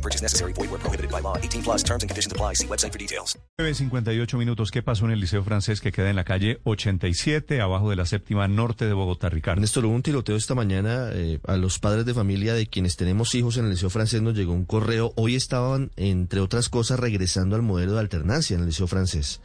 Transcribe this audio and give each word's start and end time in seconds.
No 0.00 0.02
purchase 0.02 0.22
necessary. 0.22 0.54
Void 0.54 0.70
where 0.70 0.78
prohibited 0.78 1.10
by 1.10 1.20
law. 1.20 1.36
18 1.36 1.62
plus 1.62 1.84
terms 1.84 2.02
and 2.02 2.08
conditions 2.08 2.32
apply. 2.32 2.54
See 2.54 2.66
website 2.66 2.92
for 2.92 2.98
details. 2.98 3.38
58 3.58 4.38
minutos. 4.38 4.70
¿Qué 4.70 4.82
pasó 4.82 5.04
en 5.04 5.10
el 5.10 5.20
Liceo 5.20 5.44
Francés 5.44 5.82
que 5.82 5.92
queda 5.92 6.08
en 6.08 6.16
la 6.16 6.24
calle 6.24 6.60
87, 6.64 7.60
abajo 7.60 7.90
de 7.90 7.96
la 7.96 8.06
séptima 8.06 8.48
norte 8.48 8.86
de 8.86 8.94
Bogotá, 8.94 9.28
Ricardo? 9.28 9.60
Néstor, 9.60 9.84
hubo 9.84 9.94
un 9.94 10.02
tiroteo 10.02 10.36
esta 10.36 10.54
mañana 10.54 11.10
eh, 11.12 11.40
a 11.46 11.56
los 11.56 11.78
padres 11.78 12.06
de 12.06 12.14
familia 12.14 12.54
de 12.54 12.66
quienes 12.66 12.96
tenemos 12.96 13.34
hijos 13.34 13.58
en 13.58 13.66
el 13.66 13.72
Liceo 13.72 13.90
Francés. 13.90 14.22
Nos 14.22 14.34
llegó 14.34 14.54
un 14.54 14.64
correo. 14.64 15.12
Hoy 15.16 15.34
estaban, 15.34 15.90
entre 15.96 16.40
otras 16.40 16.70
cosas, 16.70 16.98
regresando 16.98 17.56
al 17.56 17.62
modelo 17.62 17.92
de 17.92 18.00
alternancia 18.00 18.54
en 18.54 18.60
el 18.60 18.68
Liceo 18.68 18.86
Francés 18.86 19.40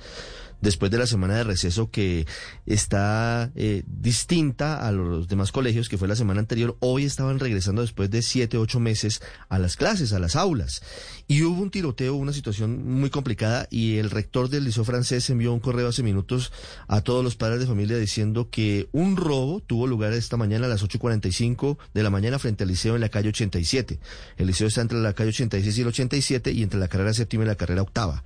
después 0.66 0.92
de 0.92 0.98
la 0.98 1.06
semana 1.06 1.36
de 1.36 1.44
receso 1.44 1.92
que 1.92 2.26
está 2.66 3.52
eh, 3.56 3.84
distinta 3.86 4.86
a 4.86 4.92
los 4.92 5.28
demás 5.28 5.52
colegios, 5.52 5.88
que 5.88 5.98
fue 5.98 6.08
la 6.08 6.16
semana 6.16 6.40
anterior, 6.40 6.76
hoy 6.80 7.06
estaban 7.06 7.40
regresando 7.40 7.84
después 7.84 8.10
de 8.10 8.22
siete, 8.24 8.58
ocho 8.58 8.80
meses 8.80 9.22
a 9.48 9.60
las 9.60 9.78
clases, 9.78 10.12
a 10.12 10.20
las 10.20 10.36
aulas. 10.36 10.82
Y 11.28 11.44
hubo 11.44 11.62
un 11.62 11.72
tiroteo, 11.72 12.16
una 12.16 12.34
situación 12.34 13.00
muy 13.00 13.10
complicada, 13.12 13.68
y 13.70 13.98
el 13.98 14.10
rector 14.10 14.50
del 14.50 14.66
Liceo 14.66 14.84
francés 14.84 15.30
envió 15.30 15.54
un 15.54 15.60
correo 15.60 15.88
hace 15.88 16.04
minutos 16.04 16.52
a 16.88 17.02
todos 17.02 17.24
los 17.24 17.36
padres 17.36 17.60
de 17.60 17.68
familia 17.68 17.98
diciendo 17.98 18.50
que 18.50 18.90
un 18.92 19.18
robo 19.18 19.60
tuvo 19.60 19.86
lugar 19.86 20.14
esta 20.14 20.36
mañana 20.36 20.66
a 20.66 20.70
las 20.70 20.84
8.45 20.84 21.78
de 21.94 22.04
la 22.04 22.10
mañana 22.10 22.40
frente 22.40 22.64
al 22.64 22.70
liceo 22.70 22.96
en 22.96 23.02
la 23.02 23.10
calle 23.10 23.30
87. 23.30 24.00
El 24.38 24.48
liceo 24.48 24.68
está 24.68 24.82
entre 24.82 24.98
la 24.98 25.14
calle 25.14 25.30
86 25.30 25.78
y 25.78 25.82
el 25.82 25.88
87 25.88 26.52
y 26.52 26.64
entre 26.64 26.80
la 26.80 26.88
carrera 26.88 27.14
séptima 27.14 27.44
y 27.44 27.48
la 27.48 27.56
carrera 27.56 27.84
octava. 27.84 28.24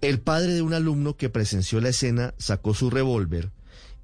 El 0.00 0.20
padre 0.20 0.54
de 0.54 0.62
un 0.62 0.72
alumno 0.72 1.16
que 1.16 1.28
presenció 1.28 1.73
la 1.80 1.90
escena 1.90 2.34
sacó 2.38 2.74
su 2.74 2.90
revólver 2.90 3.50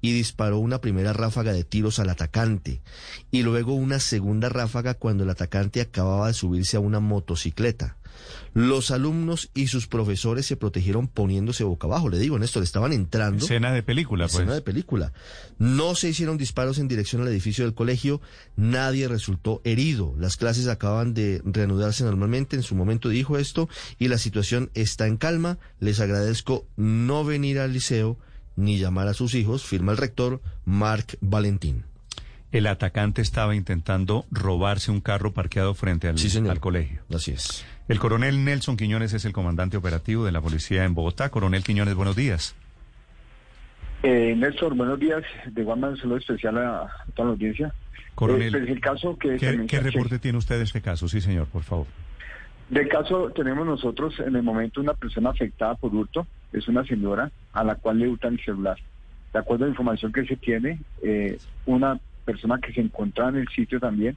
y 0.01 0.13
disparó 0.13 0.59
una 0.59 0.81
primera 0.81 1.13
ráfaga 1.13 1.53
de 1.53 1.63
tiros 1.63 1.99
al 1.99 2.09
atacante 2.09 2.81
y 3.29 3.43
luego 3.43 3.73
una 3.73 3.99
segunda 3.99 4.49
ráfaga 4.49 4.95
cuando 4.95 5.23
el 5.23 5.29
atacante 5.29 5.81
acababa 5.81 6.27
de 6.27 6.33
subirse 6.33 6.77
a 6.77 6.81
una 6.81 6.99
motocicleta. 6.99 7.97
Los 8.53 8.91
alumnos 8.91 9.49
y 9.53 9.67
sus 9.67 9.87
profesores 9.87 10.45
se 10.45 10.57
protegieron 10.57 11.07
poniéndose 11.07 11.63
boca 11.63 11.87
abajo. 11.87 12.09
Le 12.09 12.19
digo, 12.19 12.37
Néstor, 12.37 12.63
estaban 12.63 12.91
entrando. 12.91 13.45
Escena 13.45 13.71
de 13.71 13.81
película, 13.81 14.25
pues. 14.25 14.35
Escena 14.35 14.53
de 14.53 14.61
película. 14.61 15.13
No 15.57 15.95
se 15.95 16.09
hicieron 16.09 16.37
disparos 16.37 16.77
en 16.77 16.87
dirección 16.87 17.21
al 17.21 17.29
edificio 17.29 17.63
del 17.63 17.73
colegio. 17.73 18.21
Nadie 18.57 19.07
resultó 19.07 19.61
herido. 19.63 20.13
Las 20.17 20.37
clases 20.37 20.67
acaban 20.67 21.13
de 21.13 21.41
reanudarse 21.45 22.03
normalmente. 22.03 22.55
En 22.55 22.63
su 22.63 22.75
momento 22.75 23.09
dijo 23.09 23.37
esto 23.37 23.69
y 23.97 24.09
la 24.09 24.17
situación 24.17 24.69
está 24.73 25.07
en 25.07 25.17
calma. 25.17 25.57
Les 25.79 25.99
agradezco 25.99 26.67
no 26.75 27.23
venir 27.23 27.59
al 27.59 27.73
liceo 27.73 28.17
ni 28.61 28.77
llamar 28.77 29.07
a 29.07 29.13
sus 29.13 29.33
hijos. 29.35 29.65
Firma 29.65 29.91
el 29.91 29.97
rector 29.97 30.39
Marc 30.65 31.17
Valentín. 31.19 31.83
El 32.51 32.67
atacante 32.67 33.21
estaba 33.21 33.55
intentando 33.55 34.25
robarse 34.29 34.91
un 34.91 34.99
carro 35.01 35.33
parqueado 35.33 35.73
frente 35.73 36.07
al, 36.09 36.17
al 36.49 36.59
colegio. 36.59 37.01
Así 37.13 37.31
es. 37.31 37.65
El 37.87 37.99
coronel 37.99 38.43
Nelson 38.43 38.77
Quiñones 38.77 39.13
es 39.13 39.25
el 39.25 39.33
comandante 39.33 39.77
operativo 39.77 40.25
de 40.25 40.31
la 40.31 40.41
policía 40.41 40.83
en 40.83 40.93
Bogotá. 40.93 41.29
Coronel 41.29 41.63
Quiñones, 41.63 41.95
buenos 41.95 42.15
días. 42.15 42.55
Eh, 44.03 44.33
Néstor, 44.35 44.75
buenos 44.75 44.99
días. 44.99 45.23
De 45.51 45.61
igual 45.61 45.79
manera, 45.79 46.01
saludo 46.01 46.17
especial 46.17 46.57
a, 46.57 46.89
toda 47.15 47.27
la 47.27 47.33
audiencia. 47.33 47.73
Coronel, 48.15 48.53
Eh, 48.53 48.59
pues, 48.59 48.69
el 48.69 48.81
caso 48.81 49.17
que 49.17 49.37
¿qué, 49.37 49.65
qué 49.67 49.79
reporte 49.79 50.19
tiene 50.19 50.37
usted 50.37 50.57
de 50.57 50.63
este 50.63 50.81
caso? 50.81 51.07
Sí, 51.07 51.21
señor, 51.21 51.47
por 51.47 51.63
favor. 51.63 51.87
Del 52.71 52.87
caso 52.87 53.31
tenemos 53.31 53.65
nosotros 53.65 54.17
en 54.21 54.33
el 54.33 54.43
momento 54.43 54.79
una 54.79 54.93
persona 54.93 55.31
afectada 55.31 55.75
por 55.75 55.93
hurto, 55.93 56.25
es 56.53 56.69
una 56.69 56.85
señora 56.85 57.29
a 57.51 57.65
la 57.65 57.75
cual 57.75 57.99
le 57.99 58.07
hurtan 58.07 58.35
el 58.35 58.45
celular. 58.45 58.77
De 59.33 59.39
acuerdo 59.39 59.65
a 59.65 59.67
la 59.67 59.71
información 59.73 60.13
que 60.13 60.25
se 60.25 60.37
tiene, 60.37 60.79
eh, 61.03 61.37
una 61.65 61.99
persona 62.23 62.59
que 62.61 62.71
se 62.71 62.79
encontraba 62.79 63.31
en 63.31 63.35
el 63.39 63.49
sitio 63.49 63.77
también 63.81 64.15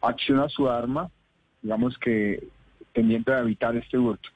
acciona 0.00 0.48
su 0.48 0.70
arma, 0.70 1.10
digamos 1.62 1.98
que 1.98 2.44
pendiente 2.92 3.32
de 3.32 3.40
evitar 3.40 3.74
este 3.74 3.98
hurto. 3.98 4.28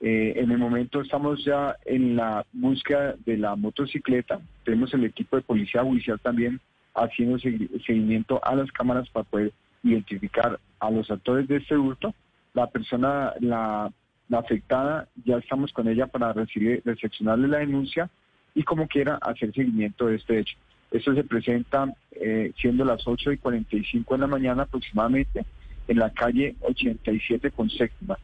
Eh, 0.00 0.34
en 0.36 0.52
el 0.52 0.58
momento 0.58 1.00
estamos 1.00 1.44
ya 1.44 1.76
en 1.86 2.14
la 2.14 2.46
búsqueda 2.52 3.16
de 3.26 3.36
la 3.36 3.56
motocicleta, 3.56 4.38
tenemos 4.64 4.94
el 4.94 5.02
equipo 5.04 5.34
de 5.34 5.42
policía 5.42 5.82
judicial 5.82 6.20
también 6.20 6.60
haciendo 6.94 7.38
segui- 7.38 7.84
seguimiento 7.84 8.40
a 8.44 8.54
las 8.54 8.70
cámaras 8.70 9.10
para 9.10 9.24
poder 9.24 9.52
identificar 9.82 10.60
a 10.78 10.90
los 10.92 11.10
actores 11.10 11.48
de 11.48 11.56
este 11.56 11.76
hurto. 11.76 12.14
La 12.54 12.68
persona, 12.68 13.34
la, 13.40 13.92
afectada, 14.32 15.08
ya 15.24 15.38
estamos 15.38 15.72
con 15.72 15.88
ella 15.88 16.06
para 16.06 16.32
recibir, 16.32 16.82
recepcionarle 16.84 17.48
la 17.48 17.58
denuncia 17.58 18.08
y 18.54 18.62
como 18.62 18.86
quiera 18.86 19.18
hacer 19.22 19.52
seguimiento 19.52 20.06
de 20.06 20.16
este 20.16 20.38
hecho. 20.38 20.56
Esto 20.90 21.14
se 21.14 21.24
presenta 21.24 21.92
eh, 22.12 22.52
siendo 22.60 22.84
las 22.84 23.06
8 23.06 23.32
y 23.32 23.38
45 23.38 24.14
de 24.14 24.20
la 24.20 24.26
mañana 24.26 24.62
aproximadamente 24.64 25.44
en 25.88 25.98
la 25.98 26.10
calle 26.10 26.54
87 26.60 27.50
con 27.50 27.68
séptima. 27.70 28.16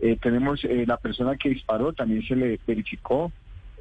Eh, 0.00 0.16
tenemos 0.20 0.64
eh, 0.64 0.84
la 0.86 0.96
persona 0.96 1.36
que 1.36 1.50
disparó, 1.50 1.92
también 1.92 2.22
se 2.22 2.34
le 2.34 2.58
verificó 2.66 3.30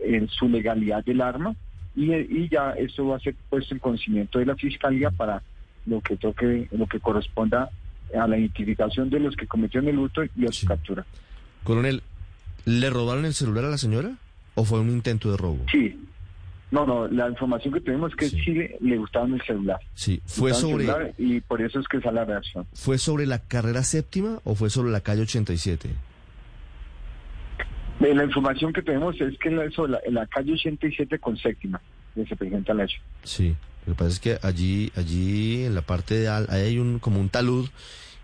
eh, 0.03 0.27
su 0.29 0.49
legalidad 0.49 1.03
del 1.05 1.21
arma 1.21 1.55
y, 1.95 2.13
y 2.13 2.49
ya 2.49 2.71
esto 2.71 3.07
va 3.07 3.15
a 3.15 3.19
ser 3.19 3.35
puesto 3.49 3.73
en 3.73 3.79
conocimiento 3.79 4.39
de 4.39 4.45
la 4.45 4.55
fiscalía 4.55 5.11
para 5.11 5.41
lo 5.85 6.01
que 6.01 6.17
toque, 6.17 6.67
lo 6.71 6.87
que 6.87 6.99
corresponda 6.99 7.69
a 8.17 8.27
la 8.27 8.37
identificación 8.37 9.09
de 9.09 9.19
los 9.19 9.35
que 9.35 9.47
cometieron 9.47 9.89
el 9.89 9.99
hurto 9.99 10.23
y 10.23 10.45
a 10.45 10.47
su 10.47 10.61
Sí. 10.61 10.67
captura. 10.67 11.05
Coronel, 11.63 12.01
¿le 12.65 12.89
robaron 12.89 13.25
el 13.25 13.33
celular 13.33 13.65
a 13.65 13.69
la 13.69 13.77
señora 13.77 14.11
o 14.55 14.63
fue 14.63 14.79
un 14.79 14.89
intento 14.89 15.31
de 15.31 15.37
robo? 15.37 15.65
Sí. 15.71 15.97
No, 16.71 16.85
no, 16.85 17.07
la 17.07 17.27
información 17.27 17.73
que 17.73 17.81
tenemos 17.81 18.11
es 18.11 18.15
que 18.15 18.29
Sí. 18.29 18.41
sí, 18.43 18.51
le, 18.53 18.77
le 18.79 18.97
gustaban 18.97 19.33
el 19.33 19.41
celular. 19.41 19.79
Sí, 19.95 20.21
fue 20.27 20.51
el 20.51 20.55
sobre, 20.55 20.85
y 21.17 21.41
por 21.41 21.61
eso 21.63 21.79
es 21.79 21.87
que 21.87 21.99
sale 21.99 22.15
la 22.17 22.25
reacción. 22.25 22.67
¿fue 22.73 22.97
sobre 22.99 23.25
la 23.25 23.39
carrera 23.39 23.83
séptima 23.83 24.39
o 24.43 24.53
fue 24.53 24.69
sobre 24.69 24.91
la 24.91 25.01
calle 25.01 25.23
87? 25.23 25.89
Eh, 28.01 28.13
La 28.15 28.23
información 28.23 28.71
que 28.71 28.81
tenemos 28.81 29.19
es 29.19 29.37
que 29.39 29.49
en 29.49 29.57
la- 29.57 29.99
en 30.05 30.13
la 30.13 30.25
calle 30.27 30.53
87 30.53 31.19
con 31.19 31.35
séptima 31.37 31.81
que 32.15 32.25
se 32.25 32.35
presenta 32.35 32.71
el 32.73 32.81
hecho. 32.81 32.99
Sí, 33.23 33.55
lo 33.85 33.93
que 33.93 33.97
pasa 33.97 34.11
es 34.11 34.19
que 34.19 34.37
allí, 34.43 34.91
allí 34.95 35.65
en 35.65 35.75
la 35.75 35.81
parte 35.81 36.15
de 36.15 36.27
al, 36.27 36.47
ahí 36.49 36.61
hay 36.61 36.79
un 36.79 36.99
como 36.99 37.19
un 37.19 37.29
talud 37.29 37.67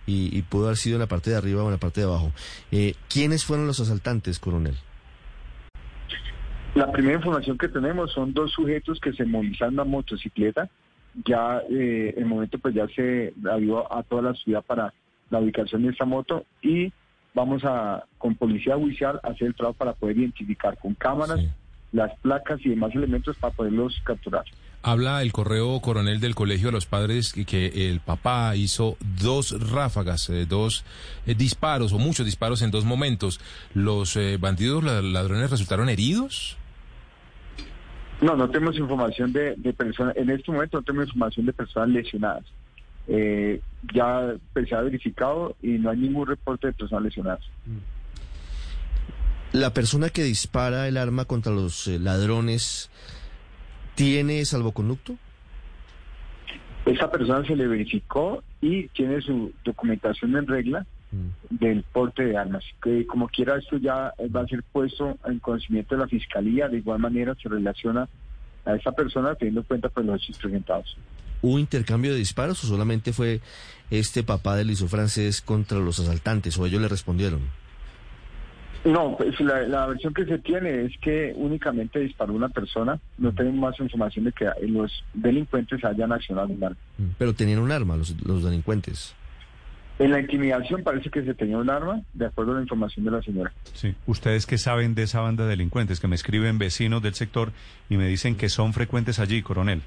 y, 0.05 0.35
y 0.37 0.41
pudo 0.43 0.65
haber 0.65 0.77
sido 0.77 0.95
en 0.97 1.01
la 1.01 1.07
parte 1.07 1.31
de 1.31 1.37
arriba 1.37 1.63
o 1.63 1.65
en 1.65 1.71
la 1.71 1.79
parte 1.79 2.01
de 2.01 2.07
abajo. 2.07 2.31
Eh, 2.71 2.93
¿Quiénes 3.09 3.43
fueron 3.45 3.65
los 3.67 3.79
asaltantes, 3.79 4.37
coronel? 4.39 4.75
La 6.75 6.91
primera 6.91 7.15
información 7.15 7.57
que 7.57 7.69
tenemos 7.69 8.11
son 8.11 8.33
dos 8.33 8.51
sujetos 8.51 8.99
que 8.99 9.13
se 9.13 9.23
movilizaron 9.25 9.75
una 9.75 9.85
motocicleta. 9.85 10.69
Ya 11.25 11.61
eh, 11.69 12.13
el 12.17 12.25
momento 12.25 12.59
pues 12.59 12.75
ya 12.75 12.85
se 12.89 13.33
ayudó 13.49 13.91
a 13.91 14.03
toda 14.03 14.21
la 14.21 14.33
ciudad 14.33 14.61
para 14.61 14.93
la 15.29 15.39
ubicación 15.39 15.83
de 15.83 15.89
esta 15.91 16.03
moto 16.03 16.45
y 16.61 16.91
vamos 17.33 17.63
a 17.63 18.03
con 18.17 18.35
policía 18.35 18.75
judicial 18.75 19.19
a 19.23 19.29
hacer 19.29 19.47
el 19.47 19.55
trabajo 19.55 19.77
para 19.77 19.93
poder 19.93 20.17
identificar 20.17 20.77
con 20.77 20.93
cámaras 20.95 21.39
Sí. 21.39 21.49
las 21.93 22.13
placas 22.19 22.59
y 22.65 22.69
demás 22.69 22.93
elementos 22.93 23.37
para 23.37 23.53
poderlos 23.53 23.97
capturar. 24.03 24.43
Habla 24.87 25.23
el 25.23 25.31
correo 25.33 25.79
coronel 25.79 26.19
del 26.19 26.35
colegio 26.35 26.67
de 26.67 26.73
los 26.73 26.85
padres 26.85 27.33
que, 27.33 27.43
que 27.43 27.89
el 27.89 28.01
papá 28.01 28.55
hizo 28.55 28.97
dos 29.19 29.59
ráfagas, 29.71 30.29
eh, 30.29 30.45
dos 30.45 30.85
eh, 31.25 31.33
disparos 31.33 31.91
o 31.91 31.97
muchos 31.97 32.23
disparos 32.23 32.61
en 32.61 32.69
dos 32.69 32.85
momentos. 32.85 33.39
¿Los 33.73 34.15
eh, 34.15 34.37
bandidos, 34.39 34.83
la- 34.83 35.01
ladrones 35.01 35.49
resultaron 35.49 35.89
heridos? 35.89 36.55
No, 38.21 38.35
no 38.35 38.47
tenemos 38.51 38.75
información 38.77 39.33
de, 39.33 39.55
de 39.57 39.73
personas, 39.73 40.15
en 40.17 40.29
este 40.29 40.51
momento 40.51 40.77
no 40.77 40.83
tenemos 40.83 41.07
información 41.07 41.47
de 41.47 41.53
personas 41.53 41.89
lesionadas. 41.89 42.43
Eh, 43.07 43.61
ya 43.91 44.35
pues, 44.53 44.69
se 44.69 44.75
ha 44.75 44.81
verificado 44.81 45.55
y 45.63 45.69
no 45.79 45.89
hay 45.89 45.97
ningún 45.97 46.27
reporte 46.27 46.67
de 46.67 46.73
personas 46.73 47.05
lesionadas. 47.05 47.41
La 49.51 49.73
persona 49.73 50.09
que 50.09 50.23
dispara 50.23 50.87
el 50.87 50.97
arma 50.97 51.25
contra 51.25 51.51
los 51.51 51.87
ladrones 51.87 52.91
tiene 53.95 54.43
salvoconducto? 54.45 55.15
Esa 56.85 57.09
persona 57.09 57.45
se 57.45 57.55
le 57.55 57.67
verificó 57.67 58.43
y 58.61 58.87
tiene 58.89 59.19
su 59.21 59.51
documentación 59.63 60.35
en 60.35 60.45
regla 60.47 60.85
Mm. 61.11 61.29
del 61.49 61.83
porte 61.83 62.25
de 62.25 62.37
armas. 62.37 62.63
Que 62.83 63.05
como 63.05 63.27
quiera 63.27 63.57
esto 63.57 63.77
ya 63.77 64.13
va 64.35 64.41
a 64.41 64.47
ser 64.47 64.63
puesto 64.63 65.17
en 65.25 65.39
conocimiento 65.39 65.95
de 65.95 66.01
la 66.01 66.07
fiscalía. 66.07 66.67
De 66.67 66.77
igual 66.77 66.99
manera 66.99 67.35
se 67.41 67.47
relaciona 67.47 68.09
a 68.65 68.75
esa 68.75 68.91
persona 68.91 69.35
teniendo 69.35 69.61
en 69.61 69.67
cuenta 69.67 69.89
pues, 69.89 70.05
los 70.05 70.21
hechos 70.23 70.37
presentados. 70.39 70.97
¿Hubo 71.41 71.59
intercambio 71.59 72.11
de 72.11 72.17
disparos 72.17 72.63
o 72.63 72.67
solamente 72.67 73.13
fue 73.13 73.39
este 73.91 74.23
papá 74.23 74.55
del 74.55 74.67
liceo 74.67 74.87
francés 74.87 75.41
contra 75.41 75.77
los 75.79 75.99
asaltantes 75.99 76.57
o 76.57 76.65
ellos 76.65 76.81
le 76.81 76.87
respondieron? 76.87 77.41
No, 78.85 79.17
pues 79.17 79.39
la, 79.39 79.63
la, 79.63 79.87
versión 79.87 80.13
que 80.13 80.25
se 80.25 80.37
tiene 80.37 80.85
es 80.85 80.91
que 80.99 81.33
únicamente 81.35 81.99
disparó 81.99 82.33
una 82.33 82.49
persona. 82.49 82.99
No 83.17 83.33
tenemos 83.33 83.59
más 83.59 83.79
información 83.79 84.25
de 84.25 84.31
que 84.31 84.47
los 84.67 85.03
delincuentes 85.15 85.83
hayan 85.83 86.11
accionado 86.11 86.49
un 86.49 86.63
arma. 86.63 86.77
Pero 87.17 87.33
tenían 87.33 87.59
un 87.59 87.71
arma 87.71 87.97
los, 87.97 88.15
los 88.23 88.43
delincuentes. 88.43 89.15
En 89.97 90.11
la 90.11 90.19
intimidación 90.19 90.83
parece 90.83 91.09
que 91.09 91.23
se 91.23 91.33
tenía 91.33 91.57
un 91.57 91.69
arma, 91.69 92.01
de 92.13 92.27
acuerdo 92.27 92.51
a 92.51 92.55
la 92.55 92.61
información 92.61 93.05
de 93.05 93.11
la 93.11 93.21
señora. 93.23 93.51
Sí. 93.73 93.95
¿Ustedes 94.05 94.45
qué 94.45 94.59
saben 94.59 94.93
de 94.93 95.03
esa 95.03 95.21
banda 95.21 95.45
de 95.45 95.51
delincuentes? 95.51 95.99
Que 95.99 96.07
me 96.07 96.15
escriben 96.15 96.59
vecinos 96.59 97.01
del 97.01 97.15
sector 97.15 97.53
y 97.89 97.97
me 97.97 98.05
dicen 98.05 98.35
que 98.35 98.49
son 98.49 98.73
frecuentes 98.73 99.19
allí, 99.19 99.41
coronel. 99.41 99.81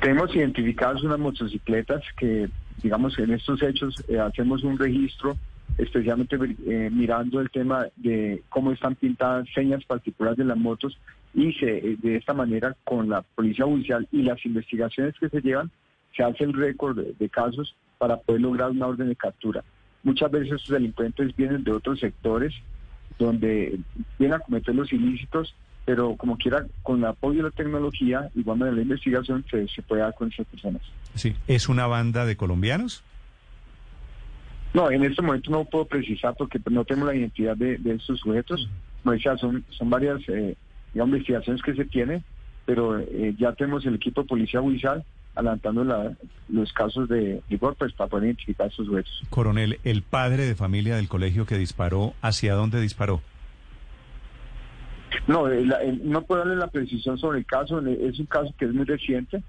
Tenemos 0.00 0.34
identificadas 0.34 1.02
unas 1.04 1.18
motocicletas 1.20 2.02
que, 2.16 2.48
digamos, 2.82 3.16
en 3.18 3.32
estos 3.32 3.62
hechos 3.62 4.02
eh, 4.08 4.18
hacemos 4.18 4.64
un 4.64 4.76
registro 4.78 5.36
especialmente 5.78 6.36
eh, 6.66 6.90
mirando 6.92 7.40
el 7.40 7.50
tema 7.50 7.86
de 7.96 8.42
cómo 8.48 8.72
están 8.72 8.96
pintadas 8.96 9.48
señas 9.54 9.84
particulares 9.84 10.36
de 10.36 10.44
las 10.44 10.56
motos 10.56 10.98
y 11.32 11.52
se, 11.54 11.78
eh, 11.78 11.96
de 12.02 12.16
esta 12.16 12.34
manera 12.34 12.76
con 12.84 13.08
la 13.08 13.22
policía 13.22 13.64
judicial 13.64 14.06
y 14.10 14.22
las 14.22 14.44
investigaciones 14.44 15.14
que 15.18 15.28
se 15.28 15.40
llevan 15.40 15.70
se 16.16 16.24
hace 16.24 16.44
el 16.44 16.52
récord 16.52 16.98
de, 16.98 17.28
casos 17.28 17.76
para 17.96 18.16
poder 18.16 18.40
lograr 18.40 18.70
una 18.70 18.88
orden 18.88 19.08
de 19.08 19.16
captura. 19.16 19.62
Muchas 20.02 20.30
veces 20.30 20.54
estos 20.54 20.70
delincuentes 20.70 21.34
vienen 21.36 21.62
de 21.62 21.72
otros 21.72 22.00
sectores 22.00 22.52
donde 23.18 23.78
vienen 24.18 24.34
a 24.34 24.40
cometer 24.40 24.74
los 24.74 24.92
ilícitos, 24.92 25.54
pero 25.84 26.16
como 26.16 26.36
quiera, 26.36 26.66
con 26.82 26.98
el 26.98 27.04
apoyo 27.04 27.38
de 27.38 27.50
la 27.50 27.54
tecnología, 27.54 28.28
igual 28.34 28.58
de 28.58 28.72
la 28.72 28.82
investigación, 28.82 29.44
se, 29.50 29.68
se 29.68 29.82
puede 29.82 30.02
dar 30.02 30.14
con 30.14 30.32
esas 30.32 30.46
personas. 30.46 30.82
Sí, 31.14 31.34
¿es 31.46 31.68
una 31.68 31.86
banda 31.86 32.26
de 32.26 32.36
colombianos? 32.36 33.04
No, 34.78 34.92
en 34.92 35.02
este 35.02 35.22
momento 35.22 35.50
no 35.50 35.64
puedo 35.64 35.86
precisar 35.86 36.36
porque 36.38 36.60
no 36.70 36.84
tenemos 36.84 37.08
la 37.08 37.16
identidad 37.16 37.56
de, 37.56 37.78
de 37.78 37.94
estos 37.94 38.20
sujetos. 38.20 38.70
No, 39.02 39.12
son, 39.36 39.64
son 39.70 39.90
varias 39.90 40.20
eh, 40.28 40.54
investigaciones 40.94 41.60
que 41.62 41.74
se 41.74 41.84
tienen, 41.84 42.22
pero 42.64 42.96
eh, 43.00 43.34
ya 43.36 43.52
tenemos 43.54 43.84
el 43.86 43.96
equipo 43.96 44.22
de 44.22 44.28
policía 44.28 44.60
judicial 44.60 45.04
adelantando 45.34 46.14
los 46.48 46.72
casos 46.74 47.08
de 47.08 47.42
rigor 47.50 47.74
pues, 47.76 47.92
para 47.92 48.08
poder 48.08 48.26
identificar 48.26 48.66
a 48.66 48.68
estos 48.68 48.86
sujetos. 48.86 49.24
Coronel, 49.30 49.80
el 49.82 50.02
padre 50.02 50.44
de 50.44 50.54
familia 50.54 50.94
del 50.94 51.08
colegio 51.08 51.44
que 51.44 51.58
disparó, 51.58 52.14
¿hacia 52.22 52.54
dónde 52.54 52.80
disparó? 52.80 53.20
No, 55.26 55.48
no 56.04 56.22
puedo 56.22 56.44
darle 56.44 56.54
la 56.54 56.68
precisión 56.68 57.18
sobre 57.18 57.40
el 57.40 57.46
caso, 57.46 57.84
es 57.84 58.20
un 58.20 58.26
caso 58.26 58.54
que 58.56 58.66
es 58.66 58.72
muy 58.72 58.84
reciente, 58.84 59.42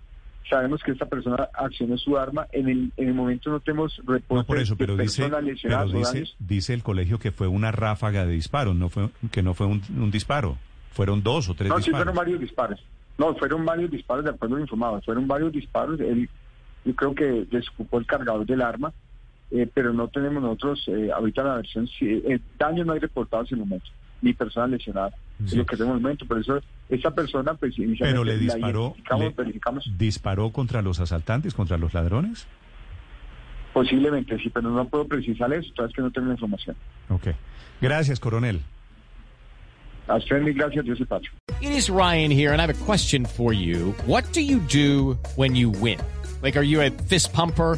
sabemos 0.47 0.81
que 0.83 0.91
esta 0.91 1.05
persona 1.05 1.49
accionó 1.53 1.97
su 1.97 2.17
arma. 2.17 2.47
En 2.51 2.69
el, 2.69 2.91
en 2.97 3.07
el 3.07 3.13
momento 3.13 3.49
no 3.49 3.59
tenemos 3.59 3.97
reportes 3.97 4.29
no, 4.29 4.43
por 4.45 4.59
eso, 4.59 4.75
pero 4.77 4.95
dice, 4.95 5.29
pero 5.29 5.87
dice, 5.87 6.25
dice, 6.39 6.73
el 6.73 6.83
colegio 6.83 7.19
que 7.19 7.31
fue 7.31 7.47
una 7.47 7.71
ráfaga 7.71 8.25
de 8.25 8.33
disparos, 8.33 8.75
no 8.75 8.89
fue 8.89 9.09
que 9.31 9.41
no 9.41 9.53
fue 9.53 9.67
un, 9.67 10.11
disparo. 10.11 10.57
Fueron 10.91 11.23
dos 11.23 11.49
o 11.49 11.53
tres 11.53 11.69
no, 11.69 11.77
disparos. 11.77 11.85
Sí, 11.85 11.91
fueron 11.91 12.15
varios 12.15 12.39
disparos. 12.39 12.79
No, 13.17 13.35
fueron 13.35 13.65
varios 13.65 13.91
disparos, 13.91 14.23
de 14.23 14.31
acuerdo 14.31 14.55
a 14.57 14.61
informado. 14.61 15.01
Fueron 15.01 15.27
varios 15.27 15.51
disparos. 15.51 15.99
Él, 15.99 16.29
yo 16.85 16.95
creo 16.95 17.13
que 17.13 17.45
desocupó 17.51 17.99
el 17.99 18.05
cargador 18.05 18.45
del 18.45 18.61
arma, 18.61 18.93
eh, 19.51 19.69
pero 19.73 19.93
no 19.93 20.07
tenemos 20.07 20.41
nosotros, 20.41 20.83
eh, 20.87 21.11
ahorita 21.11 21.43
la 21.43 21.55
versión, 21.55 21.87
eh, 22.01 22.39
daños 22.57 22.85
no 22.85 22.93
hay 22.93 22.99
reportados 22.99 23.51
en 23.51 23.59
el 23.59 23.65
momento 23.65 23.89
ni 24.21 24.33
personas 24.33 24.71
lesionadas. 24.71 25.13
Es 25.45 25.53
lo 25.53 25.65
que 25.65 25.77
tenemos 25.77 25.97
en 25.97 26.03
momento. 26.03 26.25
Por 26.25 26.39
eso, 26.39 26.61
esa 26.89 27.11
persona, 27.11 27.53
pues, 27.53 27.75
Pero 27.99 28.23
le 28.23 28.37
disparó, 28.37 28.95
¿disparó 29.97 30.51
contra 30.51 30.81
los 30.81 30.99
asaltantes, 30.99 31.53
contra 31.53 31.77
los 31.77 31.93
ladrones? 31.93 32.47
Posiblemente, 33.73 34.37
sí, 34.39 34.49
pero 34.49 34.69
no 34.69 34.87
puedo 34.87 35.07
precisar 35.07 35.53
eso, 35.53 35.71
todavía 35.73 35.91
es 35.91 35.95
que 35.95 36.01
no 36.01 36.11
tengo 36.11 36.27
la 36.27 36.33
información. 36.33 36.75
Ok. 37.09 37.27
Gracias, 37.81 38.19
coronel. 38.19 38.61
A 40.07 40.15
usted 40.15 40.41
mil 40.41 40.55
gracias, 40.55 40.83
Dios 40.83 40.99
y 40.99 41.05
Pacho. 41.05 41.31
It 41.61 41.71
is 41.71 41.89
Ryan 41.89 42.31
here, 42.31 42.51
and 42.51 42.59
I 42.59 42.65
have 42.65 42.71
a 42.71 42.85
question 42.85 43.25
for 43.25 43.53
you. 43.53 43.93
What 44.05 44.23
do 44.33 44.41
you 44.41 44.59
do 44.59 45.17
when 45.35 45.55
you 45.55 45.69
win? 45.69 45.99
Like, 46.41 46.57
are 46.57 46.65
you 46.65 46.81
a 46.81 46.89
fist 46.89 47.31
pumper? 47.31 47.77